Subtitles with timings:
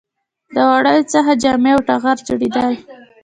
[0.53, 2.73] د وړیو څخه جامې او ټغر جوړیدل